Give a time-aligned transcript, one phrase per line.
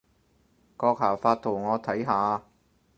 [0.79, 2.41] 閣下發圖我睇下